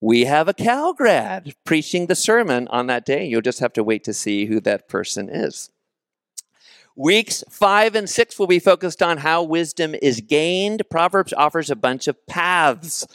[0.00, 3.26] we have a Cal grad preaching the sermon on that day.
[3.26, 5.68] You'll just have to wait to see who that person is.
[6.96, 10.84] Weeks five and six will be focused on how wisdom is gained.
[10.90, 13.06] Proverbs offers a bunch of paths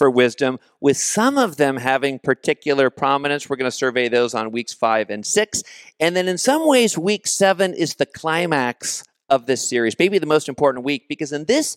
[0.00, 3.50] for wisdom, with some of them having particular prominence.
[3.50, 5.62] We're going to survey those on weeks five and six.
[6.00, 10.24] And then in some ways, week seven is the climax of this series, maybe the
[10.24, 11.76] most important week, because in this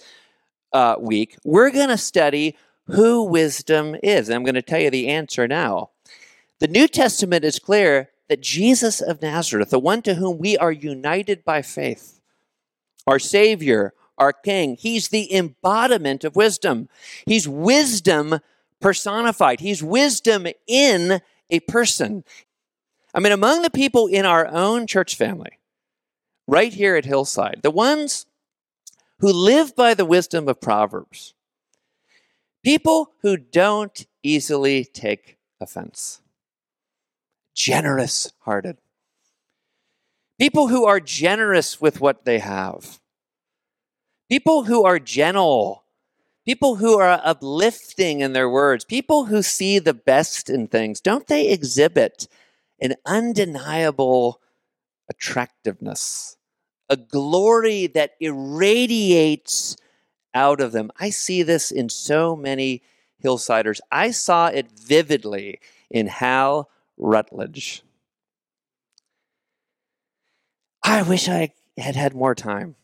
[0.71, 2.55] uh, week, we're going to study
[2.85, 4.29] who wisdom is.
[4.29, 5.89] And I'm going to tell you the answer now.
[6.59, 10.71] The New Testament is clear that Jesus of Nazareth, the one to whom we are
[10.71, 12.21] united by faith,
[13.05, 14.77] our Savior, our King.
[14.79, 16.89] He's the embodiment of wisdom.
[17.25, 18.39] He's wisdom
[18.79, 19.61] personified.
[19.61, 22.23] He's wisdom in a person.
[23.13, 25.59] I mean, among the people in our own church family,
[26.47, 28.25] right here at Hillside, the ones
[29.19, 31.33] who live by the wisdom of Proverbs,
[32.63, 36.21] people who don't easily take offense,
[37.55, 38.77] generous hearted,
[40.39, 42.99] people who are generous with what they have
[44.33, 45.83] people who are gentle,
[46.43, 51.27] people who are uplifting in their words, people who see the best in things, don't
[51.27, 52.27] they exhibit
[52.81, 54.41] an undeniable
[55.07, 56.35] attractiveness,
[56.89, 59.77] a glory that irradiates
[60.33, 60.89] out of them?
[60.99, 62.81] I see this in so many
[63.23, 63.81] hillsiders.
[63.91, 65.59] I saw it vividly
[65.91, 67.83] in Hal Rutledge.
[70.83, 72.77] I wish I had had more time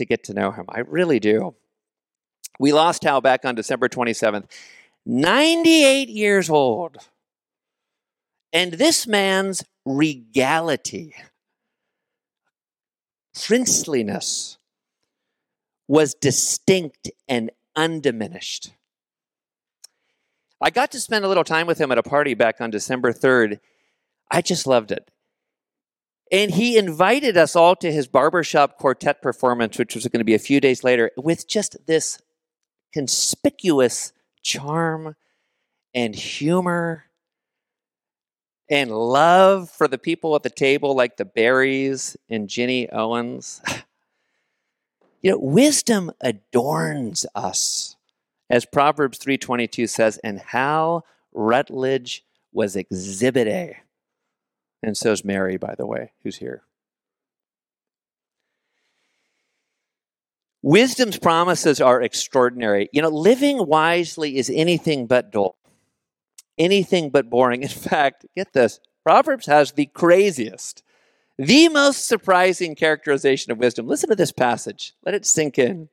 [0.00, 0.66] to get to know him.
[0.68, 1.54] I really do.
[2.58, 4.50] We lost Hal back on December 27th,
[5.06, 6.98] 98 years old.
[8.52, 11.14] And this man's regality,
[13.34, 14.56] princeliness,
[15.86, 18.72] was distinct and undiminished.
[20.60, 23.12] I got to spend a little time with him at a party back on December
[23.12, 23.60] 3rd.
[24.30, 25.10] I just loved it.
[26.30, 30.34] And he invited us all to his barbershop quartet performance, which was going to be
[30.34, 32.22] a few days later, with just this
[32.92, 34.12] conspicuous
[34.42, 35.16] charm
[35.92, 37.06] and humor
[38.68, 43.60] and love for the people at the table, like the Berries and Ginny Owens.
[45.22, 47.96] you know, wisdom adorns us,
[48.48, 53.76] as Proverbs 3:22 says, and Hal Rutledge was exhibit A
[54.82, 56.62] and so is Mary, by the way, who's here.
[60.62, 62.88] Wisdom's promises are extraordinary.
[62.92, 65.56] You know, living wisely is anything but dull,
[66.58, 67.62] anything but boring.
[67.62, 70.82] In fact, get this Proverbs has the craziest,
[71.38, 73.86] the most surprising characterization of wisdom.
[73.86, 75.88] Listen to this passage, let it sink in.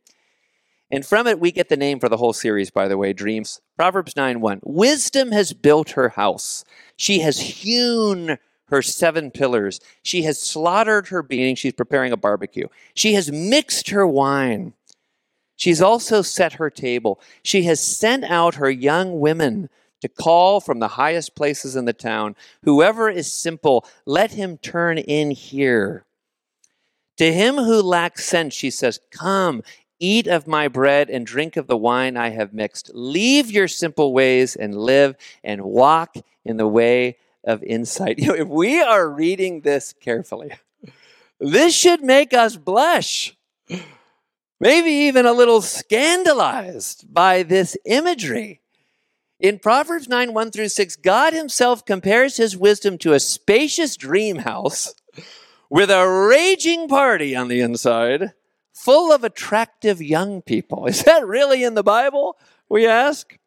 [0.89, 3.59] And from it, we get the name for the whole series, by the way, Dreams.
[3.75, 4.61] Proverbs 9 1.
[4.63, 6.63] Wisdom has built her house.
[6.95, 8.38] She has hewn
[8.70, 9.80] her seven pillars.
[10.03, 11.55] She has slaughtered her being.
[11.55, 12.68] She's preparing a barbecue.
[12.93, 14.74] She has mixed her wine.
[15.55, 17.20] She's also set her table.
[17.43, 19.70] She has sent out her young women
[20.01, 22.36] to call from the highest places in the town.
[22.63, 26.05] Whoever is simple, let him turn in here.
[27.18, 29.63] To him who lacks sense, she says, Come,
[29.99, 32.91] eat of my bread and drink of the wine I have mixed.
[32.93, 36.15] Leave your simple ways and live and walk
[36.45, 38.19] in the way of insight.
[38.19, 40.51] You know, if we are reading this carefully,
[41.39, 43.35] this should make us blush.
[44.59, 48.61] Maybe even a little scandalized by this imagery.
[49.39, 54.37] In Proverbs 9 1 through 6, God Himself compares His wisdom to a spacious dream
[54.37, 54.95] house
[55.69, 58.33] with a raging party on the inside,
[58.73, 60.85] full of attractive young people.
[60.87, 62.37] Is that really in the Bible?
[62.67, 63.37] We ask.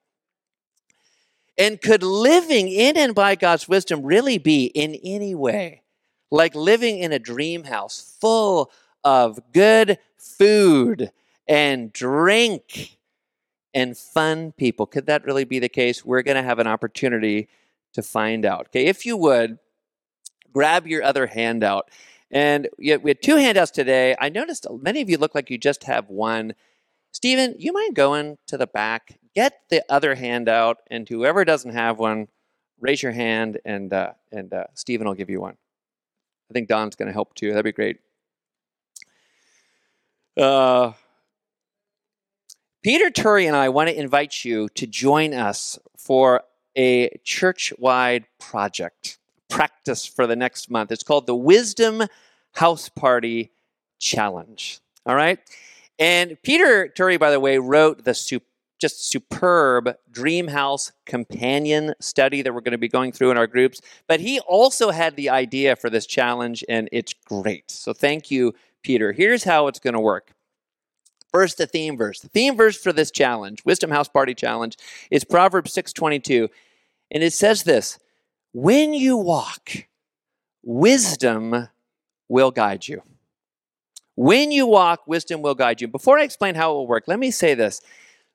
[1.58, 5.82] And could living in and by God's wisdom really be in any way
[6.30, 8.70] like living in a dream house full
[9.02, 11.10] of good food
[11.48, 12.98] and drink
[13.74, 14.86] and fun people?
[14.86, 16.04] Could that really be the case?
[16.04, 17.48] We're going to have an opportunity
[17.94, 18.68] to find out.
[18.68, 19.58] Okay, if you would,
[20.52, 21.90] grab your other handout.
[22.30, 24.14] And we had two handouts today.
[24.20, 26.54] I noticed many of you look like you just have one.
[27.12, 31.98] Stephen, you mind going to the back, get the other handout, and whoever doesn't have
[31.98, 32.28] one,
[32.80, 35.56] raise your hand, and uh, and uh, Stephen will give you one.
[36.50, 37.50] I think Don's going to help too.
[37.50, 37.98] That'd be great.
[40.36, 40.92] Uh,
[42.82, 46.42] Peter Turry and I want to invite you to join us for
[46.76, 50.90] a church wide project, practice for the next month.
[50.90, 52.04] It's called the Wisdom
[52.52, 53.50] House Party
[53.98, 54.80] Challenge.
[55.04, 55.38] All right?
[56.00, 58.14] And Peter Turry, by the way, wrote the
[58.80, 63.46] just superb dream house companion study that we're going to be going through in our
[63.46, 63.82] groups.
[64.08, 67.70] But he also had the idea for this challenge and it's great.
[67.70, 69.12] So thank you peter.
[69.12, 70.32] Here's how it's going to work.
[71.30, 72.20] First the theme verse.
[72.20, 74.78] The theme verse for this challenge wisdom house party challenge
[75.10, 76.48] is proverbs 6.22
[77.10, 77.98] and it says this
[78.52, 79.70] when you walk
[80.62, 81.68] wisdom
[82.28, 83.02] will guide you
[84.20, 87.18] when you walk wisdom will guide you before i explain how it will work let
[87.18, 87.80] me say this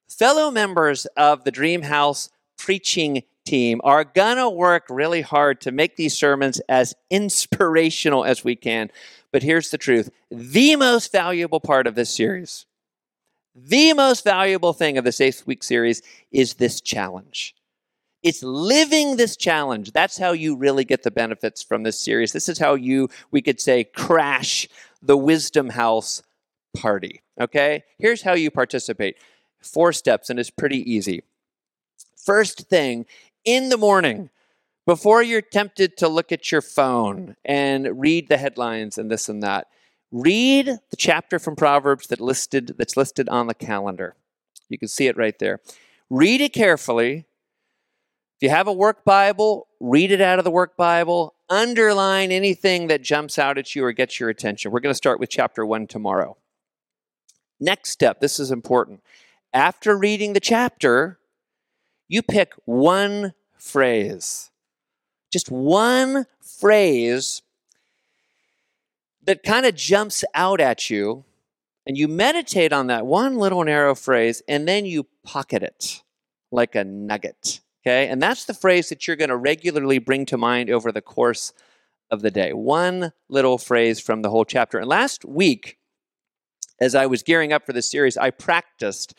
[0.08, 5.72] fellow members of the Dream House preaching team are going to work really hard to
[5.72, 8.90] make these sermons as inspirational as we can.
[9.32, 12.66] But here's the truth the most valuable part of this series,
[13.56, 17.56] the most valuable thing of this Safe Week series is this challenge.
[18.24, 19.92] It's living this challenge.
[19.92, 22.32] That's how you really get the benefits from this series.
[22.32, 24.68] This is how you, we could say, crash
[25.06, 26.22] the Wisdom House
[26.76, 27.22] party.
[27.40, 27.84] Okay?
[27.98, 29.18] Here's how you participate
[29.62, 31.24] four steps, and it's pretty easy.
[32.16, 33.06] First thing,
[33.44, 34.30] in the morning,
[34.86, 39.42] before you're tempted to look at your phone and read the headlines and this and
[39.42, 39.68] that,
[40.12, 44.16] read the chapter from Proverbs that listed that's listed on the calendar.
[44.70, 45.60] You can see it right there.
[46.10, 47.26] Read it carefully.
[48.38, 51.34] If you have a work Bible, read it out of the work Bible.
[51.50, 54.72] Underline anything that jumps out at you or gets your attention.
[54.72, 56.38] We're going to start with chapter 1 tomorrow.
[57.60, 59.02] Next step, this is important
[59.56, 61.18] after reading the chapter,
[62.10, 64.52] you pick one phrase,
[65.32, 67.42] just one phrase
[69.24, 71.24] that kind of jumps out at you,
[71.88, 76.04] and you meditate on that one little narrow phrase, and then you pocket it
[76.52, 77.62] like a nugget.
[77.86, 78.08] Okay?
[78.08, 81.54] And that's the phrase that you're going to regularly bring to mind over the course
[82.10, 82.54] of the day.
[82.54, 84.80] One little phrase from the whole chapter.
[84.80, 85.78] And last week,
[86.80, 89.14] as I was gearing up for this series, I practiced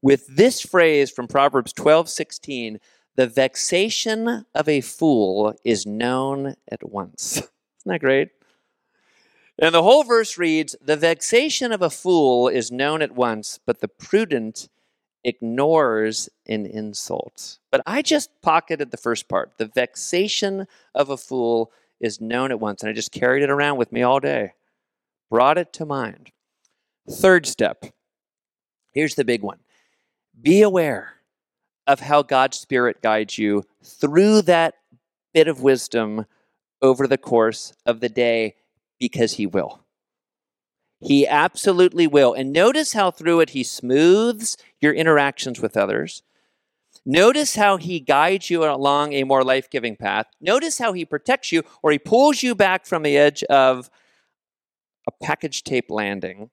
[0.00, 2.78] with this phrase from Proverbs 12 16,
[3.16, 7.36] the vexation of a fool is known at once.
[7.38, 7.50] Isn't
[7.86, 8.30] that great?
[9.58, 13.80] And the whole verse reads The vexation of a fool is known at once, but
[13.80, 14.68] the prudent
[15.24, 17.58] ignores an insult.
[17.72, 19.52] But I just pocketed the first part.
[19.58, 22.82] The vexation of a fool is known at once.
[22.82, 24.52] And I just carried it around with me all day,
[25.30, 26.30] brought it to mind.
[27.10, 27.84] Third step.
[28.92, 29.58] Here's the big one
[30.40, 31.14] be aware
[31.86, 34.74] of how God's Spirit guides you through that
[35.32, 36.26] bit of wisdom
[36.80, 38.54] over the course of the day
[38.98, 39.83] because He will.
[41.04, 42.34] He absolutely will.
[42.34, 46.22] And notice how through it He smooths your interactions with others.
[47.06, 50.26] Notice how He guides you along a more life giving path.
[50.40, 53.90] Notice how He protects you or He pulls you back from the edge of
[55.08, 56.50] a package tape landing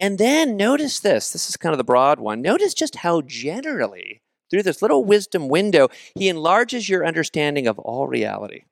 [0.00, 2.42] And then notice this this is kind of the broad one.
[2.42, 8.06] Notice just how generally, through this little wisdom window, he enlarges your understanding of all
[8.08, 8.64] reality.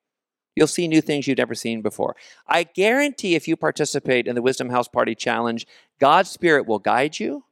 [0.55, 2.15] You'll see new things you've never seen before.
[2.47, 5.67] I guarantee if you participate in the Wisdom House Party Challenge,
[5.99, 7.45] God's Spirit will guide you.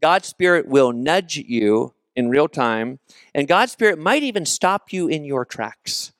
[0.00, 2.98] God's Spirit will nudge you in real time.
[3.34, 6.12] And God's Spirit might even stop you in your tracks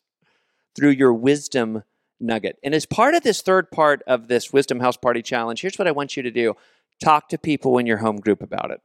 [0.76, 1.82] through your wisdom
[2.20, 2.58] nugget.
[2.62, 5.88] And as part of this third part of this Wisdom House Party Challenge, here's what
[5.88, 6.54] I want you to do
[7.02, 8.80] talk to people in your home group about it.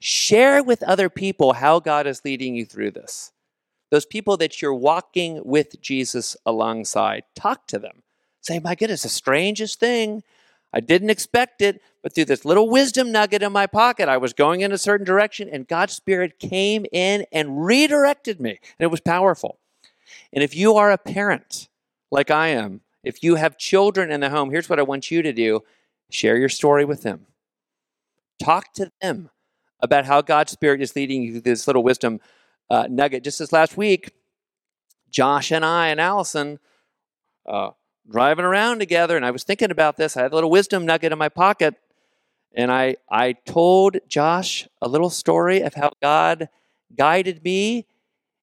[0.00, 3.32] Share with other people how God is leading you through this.
[3.90, 8.02] Those people that you're walking with Jesus alongside, talk to them.
[8.40, 10.22] Say, my goodness, the strangest thing.
[10.72, 14.32] I didn't expect it, but through this little wisdom nugget in my pocket, I was
[14.32, 18.50] going in a certain direction, and God's Spirit came in and redirected me.
[18.50, 19.58] And it was powerful.
[20.32, 21.68] And if you are a parent,
[22.10, 25.22] like I am, if you have children in the home, here's what I want you
[25.22, 25.62] to do
[26.10, 27.26] share your story with them.
[28.42, 29.30] Talk to them
[29.80, 32.20] about how God's Spirit is leading you through this little wisdom
[32.70, 33.24] uh, nugget.
[33.24, 34.12] Just this last week,
[35.10, 36.58] Josh and I and Allison
[37.46, 37.70] uh,
[38.10, 40.16] driving around together, and I was thinking about this.
[40.16, 41.74] I had a little wisdom nugget in my pocket,
[42.54, 46.48] and I I told Josh a little story of how God
[46.96, 47.86] guided me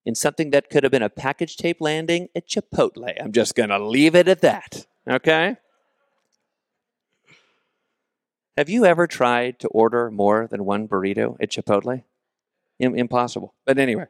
[0.05, 3.13] in something that could have been a package tape landing at Chipotle.
[3.21, 4.87] I'm just going to leave it at that.
[5.05, 5.57] Okay?
[8.57, 12.03] Have you ever tried to order more than one burrito at Chipotle?
[12.79, 13.53] impossible.
[13.65, 14.05] But anyway.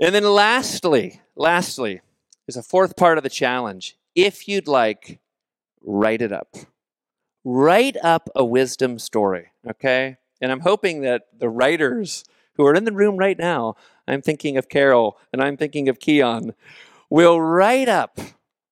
[0.00, 2.00] And then lastly, lastly,
[2.46, 3.96] is a fourth part of the challenge.
[4.14, 5.18] If you'd like,
[5.82, 6.54] write it up.
[7.44, 10.16] Write up a wisdom story, okay?
[10.40, 12.24] And I'm hoping that the writers
[12.54, 13.76] who are in the room right now,
[14.06, 16.54] I'm thinking of Carol and I'm thinking of Keon,
[17.10, 18.18] will write up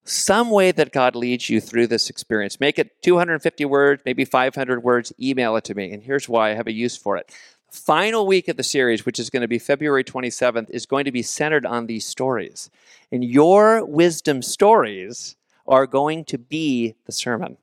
[0.05, 2.61] some way that God leads you through this experience.
[2.61, 5.93] Make it 250 words, maybe 500 words, email it to me.
[5.93, 7.35] And here's why I have a use for it.
[7.77, 11.13] Final week of the series, which is going to be February 27th, is going to
[11.13, 12.71] be centered on these stories.
[13.13, 15.37] And your wisdom stories
[15.69, 17.59] are going to be the sermon.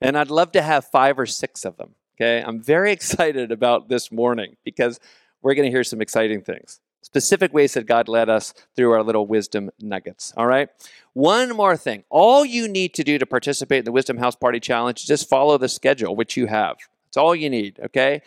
[0.00, 1.94] And I'd love to have five or six of them.
[2.16, 2.42] Okay.
[2.44, 4.98] I'm very excited about this morning because
[5.42, 6.80] we're going to hear some exciting things.
[7.02, 10.34] Specific ways that God led us through our little wisdom nuggets.
[10.36, 10.68] All right.
[11.12, 12.02] One more thing.
[12.10, 15.28] All you need to do to participate in the Wisdom House Party Challenge is just
[15.28, 16.78] follow the schedule, which you have.
[17.06, 17.78] That's all you need.
[17.84, 18.22] Okay.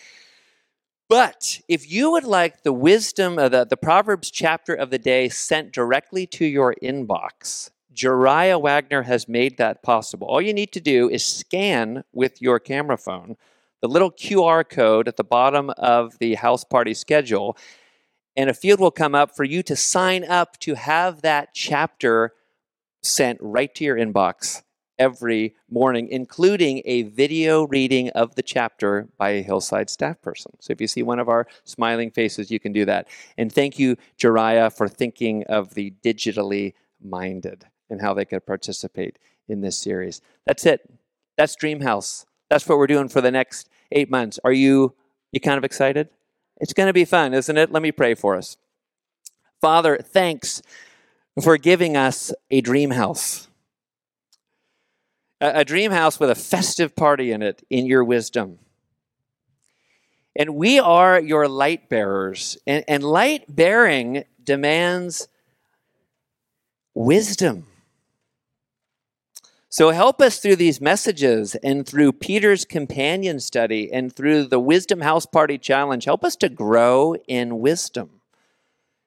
[1.09, 5.27] But if you would like the wisdom of the, the Proverbs chapter of the day
[5.27, 10.27] sent directly to your inbox, Jariah Wagner has made that possible.
[10.27, 13.35] All you need to do is scan with your camera phone
[13.81, 17.57] the little QR code at the bottom of the house party schedule,
[18.35, 22.33] and a field will come up for you to sign up to have that chapter
[23.01, 24.63] sent right to your inbox
[24.99, 30.51] every morning, including a video reading of the chapter by a Hillside staff person.
[30.59, 33.07] So if you see one of our smiling faces, you can do that.
[33.37, 39.17] And thank you, Jariah, for thinking of the digitally minded and how they could participate
[39.47, 40.21] in this series.
[40.45, 40.81] That's it.
[41.37, 42.25] That's Dreamhouse.
[42.49, 44.39] That's what we're doing for the next eight months.
[44.43, 44.93] Are you
[45.31, 46.09] you kind of excited?
[46.57, 47.71] It's going to be fun, isn't it?
[47.71, 48.57] Let me pray for us.
[49.61, 50.61] Father, thanks
[51.41, 53.48] for giving us a dream house.
[55.41, 58.59] A, a dream house with a festive party in it in your wisdom.
[60.35, 62.57] And we are your light bearers.
[62.65, 65.27] And, and light bearing demands
[66.93, 67.65] wisdom.
[69.71, 75.01] So help us through these messages and through Peter's companion study and through the Wisdom
[75.01, 76.03] House Party Challenge.
[76.05, 78.21] Help us to grow in wisdom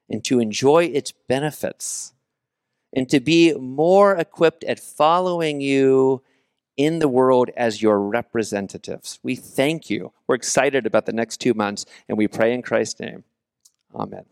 [0.09, 2.12] and to enjoy its benefits
[2.93, 6.21] and to be more equipped at following you
[6.77, 9.19] in the world as your representatives.
[9.23, 10.11] We thank you.
[10.27, 13.23] We're excited about the next two months and we pray in Christ's name.
[13.95, 14.25] Amen.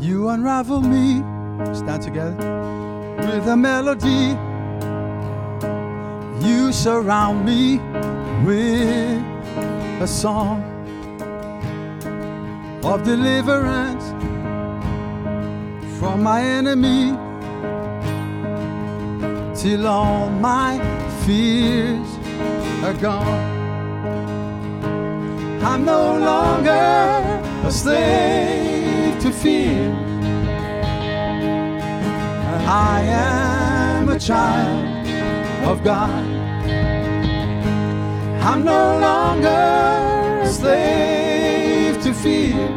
[0.00, 1.18] You unravel me,
[1.74, 2.36] stand together,
[3.18, 4.36] with a melody.
[6.46, 7.78] You surround me
[8.44, 9.22] with
[10.00, 10.62] a song
[12.84, 14.04] of deliverance
[15.98, 17.10] from my enemy
[19.54, 20.78] till all my
[21.24, 22.08] fears
[22.84, 23.58] are gone.
[25.62, 29.92] I'm no longer a slave to fear.
[32.68, 35.08] I am a child
[35.66, 36.38] of God.
[38.40, 39.48] I'm no longer
[40.42, 42.68] a slave to fear.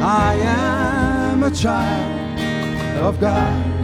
[0.00, 3.74] I am a child of God.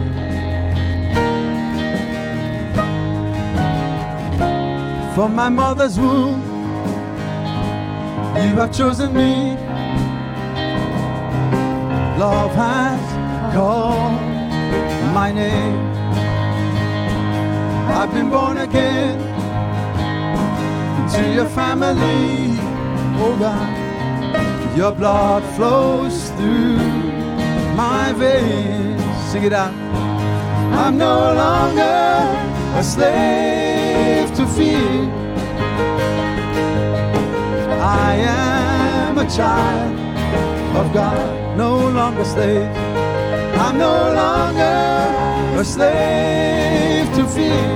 [5.15, 6.41] From my mother's womb,
[8.35, 9.55] you have chosen me.
[12.17, 14.21] Love has called
[15.13, 15.90] my name.
[18.01, 19.19] I've been born again
[20.97, 22.57] into your family,
[23.21, 24.75] oh God.
[24.75, 26.77] Your blood flows through
[27.75, 29.03] my veins.
[29.31, 29.71] Sing it out.
[30.73, 32.25] I'm no longer
[32.79, 35.07] a slave to fear.
[37.79, 39.93] I am a child
[40.75, 42.67] of God, no longer slave.
[43.61, 45.30] I'm no longer
[45.61, 47.71] a slave to fear.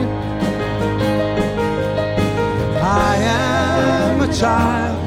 [2.82, 4.98] I am a child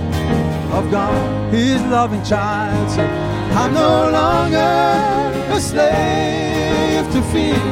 [0.73, 2.89] of God, His loving child.
[2.91, 3.09] Say,
[3.61, 4.75] I'm no longer
[5.57, 7.65] a slave to fear.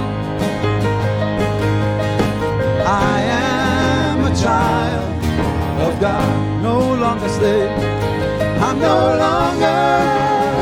[3.14, 5.06] I am a child
[5.86, 7.70] of God, no longer slave.
[8.66, 9.82] I'm no longer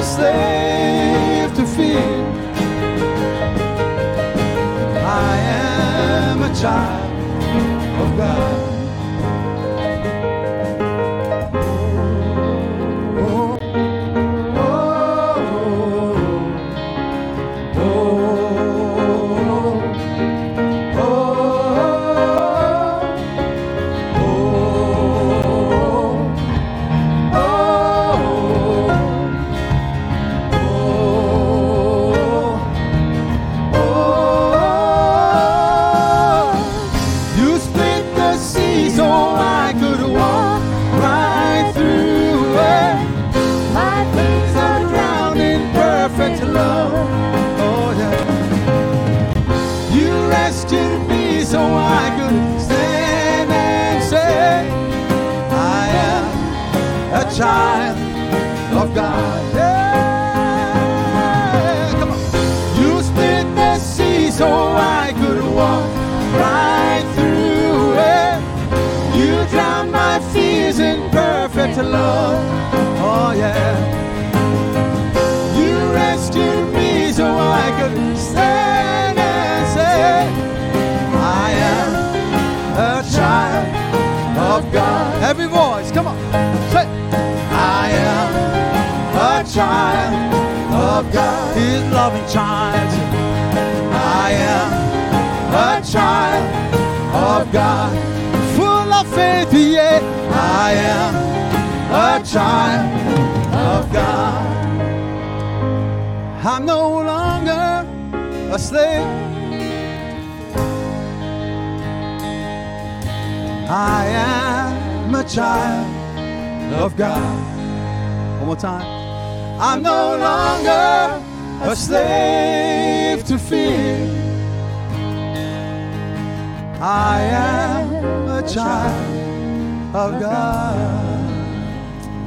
[0.01, 2.34] a slave to fear.
[5.17, 7.13] I am a child
[8.03, 8.74] of God.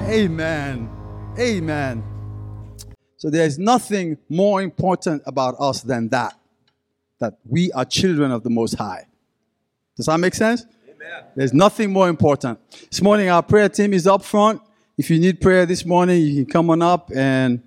[0.08, 0.90] Amen.
[1.38, 2.02] Amen.
[3.18, 6.34] So there's nothing more important about us than that.
[7.20, 9.06] That we are children of the Most High.
[9.98, 10.66] Does that make sense?
[10.86, 11.26] Amen.
[11.36, 12.58] There's nothing more important.
[12.90, 14.62] This morning, our prayer team is up front.
[14.98, 17.62] If you need prayer this morning, you can come on up, and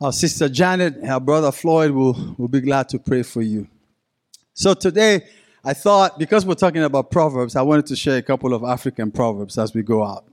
[0.00, 3.68] our sister Janet and our brother Floyd will, will be glad to pray for you.
[4.54, 5.22] So today,
[5.64, 9.12] I thought, because we're talking about Proverbs, I wanted to share a couple of African
[9.12, 10.24] Proverbs as we go out.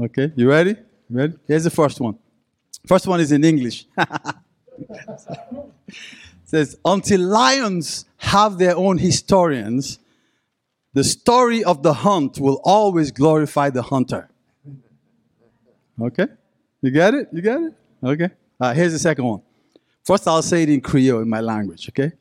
[0.00, 0.76] Okay, you ready?
[1.10, 1.34] Ready?
[1.46, 2.18] Here's the first one.
[2.86, 3.86] First one is in English.
[6.44, 9.98] says, Until lions have their own historians,
[10.94, 14.28] the story of the hunt will always glorify the hunter.
[16.00, 16.26] Okay?
[16.80, 17.28] You get it?
[17.32, 17.74] You get it?
[18.02, 18.30] Okay.
[18.58, 19.42] Uh, here's the second one.
[20.02, 22.06] First, I'll say it in Creole, in my language, okay?
[22.06, 22.14] It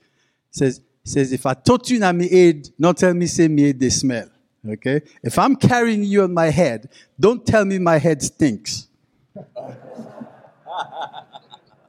[0.51, 3.65] says, it says, if I taught you na me aid, not tell me say me
[3.65, 4.29] aid they smell.
[4.67, 5.01] Okay?
[5.23, 6.89] If I'm carrying you on my head,
[7.19, 8.87] don't tell me my head stinks.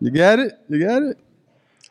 [0.02, 0.54] You get it?
[0.66, 1.18] You get it?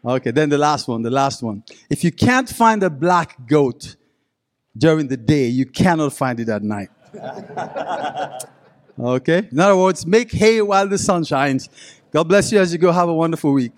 [0.03, 1.63] Okay, then the last one, the last one.
[1.91, 3.97] If you can't find a black goat
[4.75, 6.89] during the day, you cannot find it at night.
[8.99, 9.47] Okay?
[9.49, 11.69] In other words, make hay while the sun shines.
[12.11, 12.91] God bless you as you go.
[12.91, 13.71] Have a wonderful week.